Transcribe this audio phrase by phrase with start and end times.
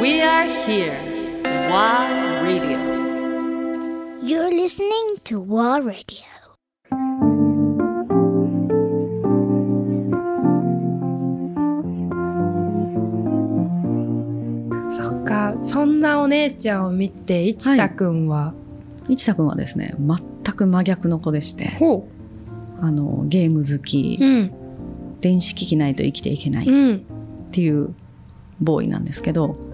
[0.00, 0.96] We are here.
[1.44, 2.78] WA Radio.
[4.22, 6.24] You're listening to War Radio.
[14.96, 18.54] そっかそんなお姉ちゃんを見て一太くんは、
[19.08, 21.70] 一田君はですね全く真逆の子でして。
[21.78, 22.08] ほ
[22.80, 24.52] あのゲーム好き、ううん。
[25.20, 26.66] 電子機器ないと生きていけない。
[26.66, 27.04] っうん。
[27.52, 27.94] ていう
[28.60, 29.48] ボーイなんですけど。
[29.48, 29.69] と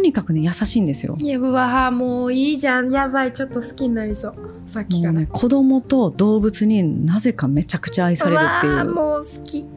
[0.00, 1.16] にかくね優しいんですよ。
[1.18, 2.90] いやうわもういいじゃん。
[2.90, 4.34] やばいちょっと好きになりそう。
[4.66, 9.68] さっきから、ね子供と動物になぜかめちゃくちゃ愛されるっていうもう好き。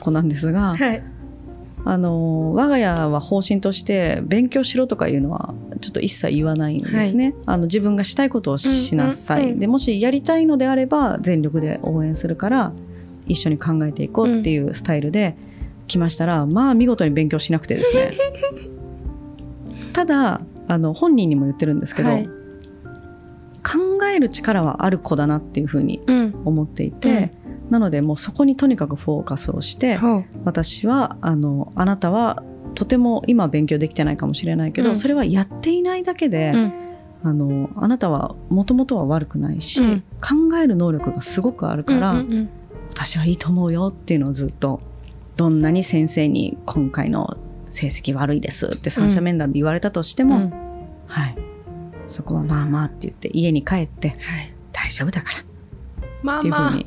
[0.00, 1.02] 子なんですがはい。
[1.84, 7.34] あの我が家は方針として勉強しろとかいうのはちょっと一切言わないんですね。
[7.46, 9.58] あの自分がしたいことをしなさい、うんうんうん。
[9.60, 12.72] でもしやりたいのであれば全力で応援するから
[13.26, 15.36] 一緒に考えていこうっていうスタイルで
[15.86, 18.12] 来ましたら、まあ見事に勉強しなくてですね
[19.92, 22.28] ただあの本人にも言ってるんですけど、はい。
[23.64, 26.42] 考える力はある子だなっていうふうにうん。
[26.44, 27.32] 思っていて、
[27.70, 30.24] なのでもうそこにとにかくフォーカスをしてほう。
[30.44, 32.42] 私はあのあなたは
[32.74, 34.96] とても今勉強できてないかもしれないけど、うん。
[34.96, 36.72] それはやっていないだけで、うん。
[37.24, 40.00] あのあなたはもともとは悪くないし、うん。
[40.20, 42.48] 考える能力がすごくあるから、うんうん。
[42.90, 44.80] 私はいいと思うよっていうのをずっと
[45.36, 47.36] どんなに先生に今回の
[47.78, 50.52] 成績悪いですって三者面談で言われたとしても、うん。
[51.06, 51.36] はい、
[52.08, 54.52] そこはまあまあって言って家に帰ってはい。
[54.72, 55.44] 大丈夫だから。
[56.22, 56.86] まあまあっていうふ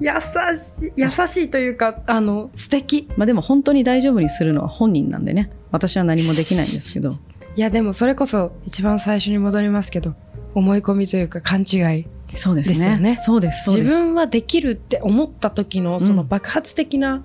[0.00, 3.08] 優しい優しいというかあの素敵。
[3.16, 5.50] まあでも本当に大丈夫にするのは本人なんでね。
[5.70, 7.18] 私は何もできないんですけど。
[7.56, 10.14] いやでもそれこそ一番最初に戻りますけど
[10.54, 12.06] 思い込みというか勘違い。
[12.34, 12.76] そうですね。
[12.76, 13.16] ですよね。
[13.16, 13.84] そうですそうです。
[13.86, 17.24] 自分はできるって思った時のその爆発的な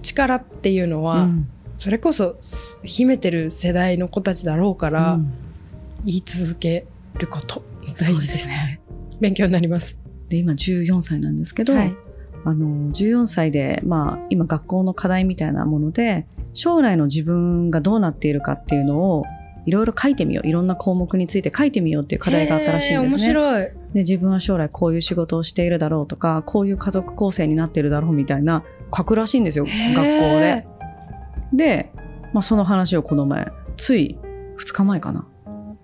[0.00, 1.48] 力っていうのは、うん
[1.80, 2.36] それこそ
[2.82, 5.32] 秘めてる世代の子たちだろうから、うん。
[6.04, 6.84] 言い続け
[7.18, 8.82] ること大事ですすね。
[9.18, 9.96] 勉強になります。
[10.28, 11.96] で今14歳なんですけど、はい。
[12.44, 19.24] あの14歳で、まあ、今学校の課題みたいなもので将来の自分がどうなっているかっていうのを
[19.64, 20.46] いろいろ書いてみよう。
[20.46, 23.22] いろんな項目について書いてみようっていう課題があったらしいんですね。
[23.22, 23.62] 面白い。
[23.62, 28.64] で自分は将来こういう仕事をしているだろうとかこういう家族構成になっているだろうみたいな
[28.94, 30.69] 書くらしいんですよ学校で。
[31.52, 31.92] で、
[32.32, 34.18] まあ、その話をこの前つい
[34.58, 35.26] 2日前かな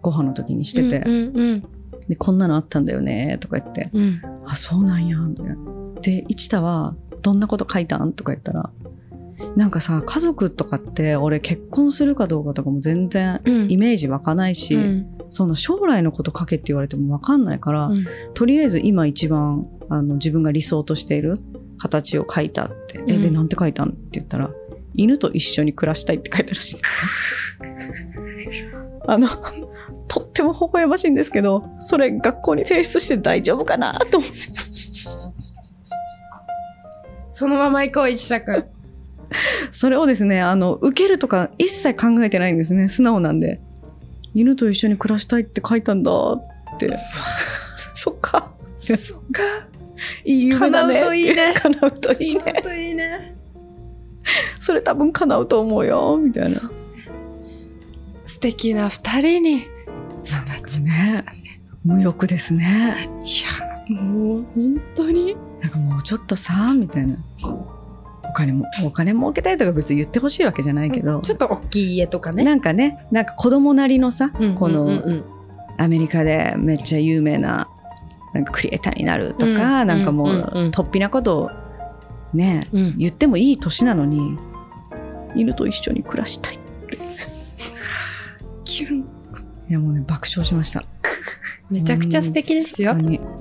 [0.02, 1.68] ご飯の時にしてて、うんうん
[2.08, 3.90] でこんなのあったんだよねとか言って。
[3.92, 4.02] うん。
[4.02, 5.56] うんあそうなんやみたいな。
[6.02, 8.12] で一田はどんなこと書いたん？
[8.12, 8.70] とか言ったら
[9.56, 13.70] なんかさ家族とかって俺結婚するかどうかとかも全然うん。
[13.72, 15.18] イメージ湧かないし、うん。
[15.30, 18.06] そんな将来のこと書けって言われても分かんないから、うん。
[18.34, 21.40] とりあえず今一番あの自分が理想としている
[21.78, 23.22] 形を書いたって、えうん。
[23.22, 23.88] でなんて書いたん？
[23.88, 24.48] って言ったら
[24.96, 28.70] 犬と一緒に暮らしたいって書いたらしいんです。
[29.08, 29.28] あの
[30.08, 34.36] とっても微笑ましいんですけどそれ学校に提出して大丈夫かなと思って。
[37.32, 38.64] そのまま行こう一社君。
[39.70, 43.60] それをですねあの受けるとか一切考えてないんですね素直なんで。
[44.34, 46.90] 犬と一緒に暮らしたいって書いたんだって。
[47.94, 48.52] そっか。
[48.78, 48.98] そっ
[49.32, 49.42] か。
[50.24, 50.94] いい夢だね。
[50.94, 51.54] 叶うといいね。
[51.54, 52.42] 叶うといいね。
[52.44, 53.36] 本当いいね
[54.60, 56.60] それ多分叶うと思うよみたいな。
[58.24, 59.56] 素敵な二人に
[60.24, 61.60] 育ちましたね。
[61.84, 63.08] 無欲ですね。
[63.24, 65.36] いやもう本当に。
[65.62, 67.16] なんかもうちょっとさみたいな。
[68.28, 72.44] お金もお金儲けたいとか別に言ってほしいわけじゃないけど、ちょっと大きい家とかね。
[72.44, 74.96] なんかねなんか子供なりのさ、この、うんうん。
[74.96, 75.24] うん
[75.78, 77.68] アメリカでめっちゃ有名な
[78.32, 79.88] なんかクリエイターになるとか、うん。
[79.88, 80.70] なんかもう、うんうんうん。
[80.70, 81.50] 突飛なことを
[82.34, 82.98] ねうん。
[82.98, 84.38] 言ってもいい年なのに
[85.34, 86.58] 犬と一緒に暮らしたい。
[88.64, 88.98] キュン。
[89.68, 90.84] いやもうね爆笑しました。
[91.68, 92.96] めちゃくちゃ素敵ですよ。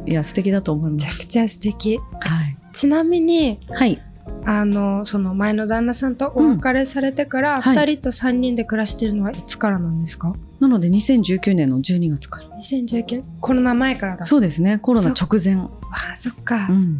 [0.06, 1.06] いや素敵だと思います。
[1.06, 1.98] めちゃくちゃ素敵。
[1.98, 2.04] は
[2.42, 4.02] い、ちなみにはい、
[4.46, 7.78] あのその前の旦那さんとお別れされてから、んはい。
[7.78, 10.34] 2人と3人で暮らしてるのはいつからなんですか？
[10.60, 12.50] なので2019年の12月から。
[12.58, 14.26] 2019コロナ前からだ。
[14.26, 14.80] そうですね。
[14.80, 15.58] コロナ直前。
[15.58, 15.70] あ
[16.14, 16.98] あそっか、うん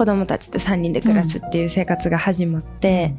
[0.00, 3.14] 子供たちと3人で暮らすっていう生活が始まって、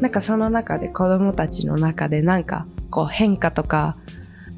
[0.00, 3.96] なんかその中で子供たちの中でなんかこう変化とか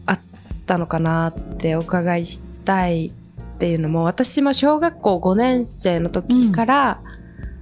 [0.05, 0.21] あっ
[0.67, 3.13] たのかなってお伺いしたいっ
[3.57, 7.01] ていうのも私も小学校5年生の時から、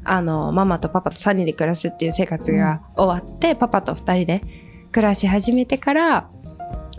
[0.02, 4.42] あのママとパパと3人で暮らすっていう生活が終わって、パパと2人で
[4.90, 6.28] 暮らし始めてから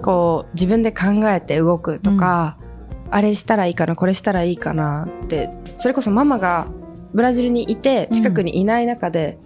[0.01, 2.57] こう自分で考えて動くとか、
[3.11, 6.69] あれしたらいいかなこれしたらいいかなってそれこそママが
[7.15, 9.39] ブラジルにいて近くにいない中で、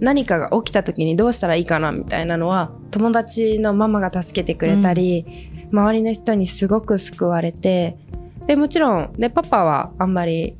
[0.00, 5.24] 何かが起きた時にどうしたらいいかなみたいなのは友達のママが助けてくれたり、
[5.72, 7.98] 周りの人にすごく救われて
[8.46, 10.56] でもちろんでパパはあんまり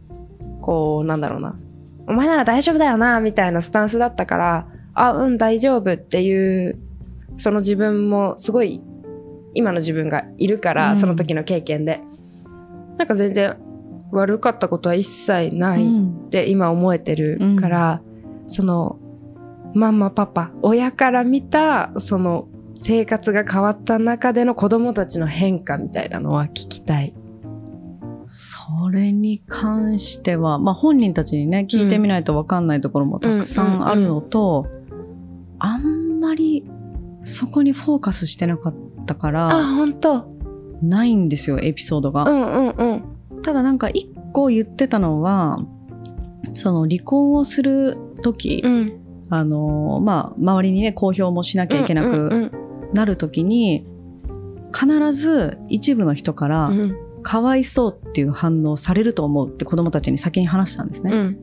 [0.60, 1.56] こうなんだろうな
[2.06, 6.78] お前なら大丈夫だよなみたいなスタンスだったからあうん大丈夫っていう
[7.38, 8.82] その自分もすごい
[9.54, 10.96] 今の自分がいるから、うん。
[10.96, 12.00] その時の経験で。
[12.96, 13.56] なんか全然
[14.10, 18.02] 悪かったことは一切ないって今思えてるから、
[18.46, 18.98] その
[19.74, 22.48] ママパパ親から見たその
[22.80, 27.14] 生活が変わった中での子供たちの変化みたいなのは聞きたい。
[28.30, 34.66] それに関しては、まあ本人たちにね、聞いてみないとわかんないところもたくさんあるのと、
[35.58, 36.64] あんまり
[37.22, 38.74] そこにフォーカスしてなかっ
[39.06, 40.26] たかあら、本当
[40.82, 42.24] ないんですよ、エピソードが。
[42.24, 43.07] うんうんうん
[43.48, 45.58] ただなんか一個言ってたのは、
[46.52, 49.00] その離婚をする時、うん。
[49.30, 52.52] あの、まあ、周りにね、公表もしなきゃいけなうんく
[52.92, 53.86] なる時に、
[54.78, 56.70] 必ず一部の人から、
[57.22, 61.10] かわいそうっていう反応されると思うって子供たちに先に話したんですね。
[61.10, 61.38] うん。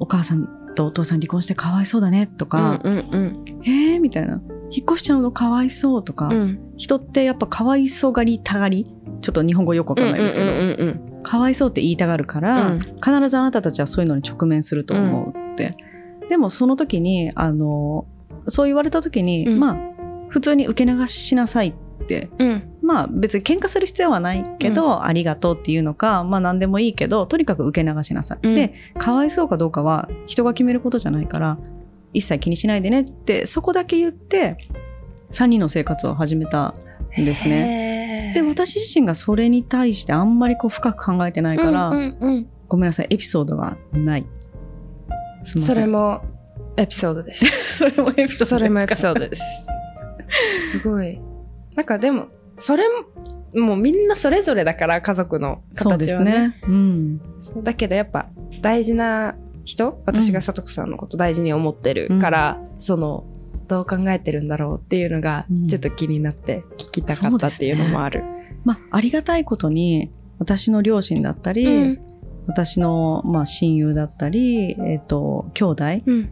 [0.00, 4.00] お母さんとお父さん離婚してかわいそうだねとか、うんうんえー？
[4.02, 4.42] みたいな。
[4.70, 6.58] 引っ越しちゃうのかわいそうとか、うん。
[6.76, 8.94] 人ってやっぱかわいそうがりたがり？
[9.22, 12.78] ちょっと日本語よくわかんないですけど、うんうんかわいそうって言いたがるから、うん。
[12.78, 15.76] 必ずあなたたちはそういうのに直面すると思うって。
[16.28, 18.06] でもその時に、あの、
[18.46, 19.58] そう言われた時に、うん。
[19.60, 19.78] まあ、
[20.28, 22.48] 普通に受け流しなさいって、うん。
[22.48, 28.38] うんまあ別に喧嘩する必要はないけど、ありがとうっていうのか、まあ何でもいいけど、とにかく受け流しなさい。
[28.42, 28.54] うん。
[28.54, 31.58] で、かわいそうかどうかは人が決めることじゃないから、
[32.12, 34.58] 一切気にしないでねって、そこだけ言って、
[35.32, 36.74] 3人の生活を始めた
[37.18, 37.93] んですね。
[38.34, 44.26] ねで、私自身がそれに対してあんまりこう深く考えてないから、うんうんうんごめんなさい、エピソードがない。
[45.44, 46.22] それも
[46.76, 47.46] エピソードです。
[47.92, 48.46] それもエピソードですか？
[48.46, 49.42] それもエピソードです。
[50.80, 51.20] すごい。
[51.76, 52.84] なんかでも、それ
[53.54, 56.56] も、もうみんなそれぞれだから、家族の形はね。
[56.64, 56.72] すね。
[56.72, 57.20] うん。
[57.62, 58.28] だけどやっぱ
[58.62, 63.24] 大事な人私がさとこさんのこと大事に思ってるから、その
[63.74, 65.66] どう考えてるんだろうっていうのがうん。
[65.66, 68.22] ちょっと気になって聞きたかったっていうのもある。
[68.64, 72.00] まあ、ありがたいことに、私の両親だったり、うん。
[72.46, 76.30] 私の、まあ、親友だったり、えっ、と、兄弟、うん。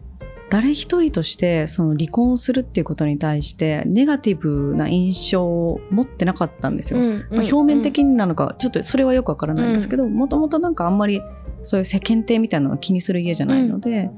[0.49, 6.99] 誰一人として、その離婚をするっていうことに対して、ネガティブな印象を持ってなかったんですよ。
[6.99, 11.21] うんまあ、表面的になのか、ちょっとそれはよくわからないんですけど、もともとなんかあんまり
[11.63, 14.11] そういう世間体みたいなのを気にする家じゃないので、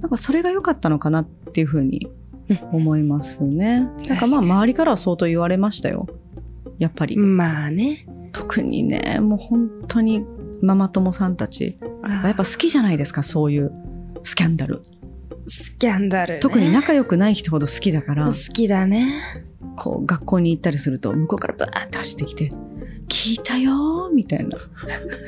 [0.00, 2.08] なんかそれが良かったのかなっていうふうに
[2.72, 3.88] 思いますね。
[4.06, 6.06] なんかまあ周りからは相当言われましたよ。
[6.78, 7.16] やっぱり。
[7.16, 8.06] まあね。
[8.32, 10.24] 特にね、もう本当に
[10.60, 13.72] ママ友さんたち、やっぱ好きじゃないですか、そういう
[14.22, 14.82] スキャンダル。
[15.46, 16.40] スキャンダル、ね。
[16.40, 19.22] 特に仲良くない人ほど好きだから、好きだね。
[19.76, 22.50] こう学校に行ったりすると向こうからバーって走ってきて
[23.08, 24.58] 「聞いたよ」みたいな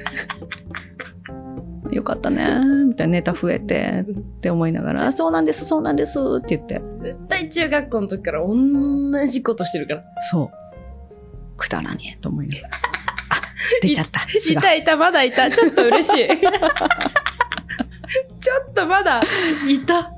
[1.92, 2.44] 「よかったね」
[2.88, 10.04] みたいなネタ増えてって思いながら「あそうなんですそうなんです」って言って絶対中学校の時から同じことしてるから。
[10.30, 10.58] そう
[11.58, 12.74] くだらねえと思いながら
[13.30, 13.42] あ
[13.82, 15.50] 出ちゃったいたいた、まだいた。
[15.50, 16.28] ちょっと嬉しい。
[18.40, 19.20] ちょっとまだ
[19.68, 20.12] いた。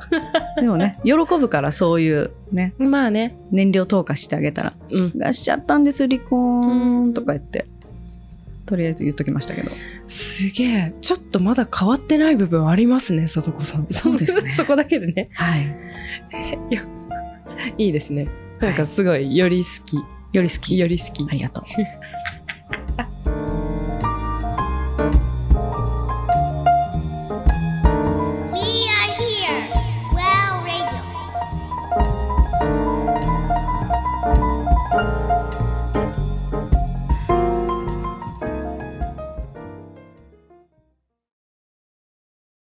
[0.60, 3.36] でもね喜ぶからそういうねまあね。
[3.50, 7.66] 燃料投下してあげたらうん「出しちゃったんです離婚」とか言って
[8.70, 9.70] とりあえず言っときましたけど
[10.06, 10.94] すげえ。
[11.00, 13.86] ちょっとまだ変わってない部分ありますね、さとこさん。
[13.90, 15.28] そうですね そこだけでね。
[15.34, 15.76] はい
[16.70, 16.82] いや
[17.76, 18.28] いいですね。
[18.60, 19.96] なんかすごい、より好き。
[20.32, 21.32] より好きより好きあ。
[21.32, 21.64] りがとう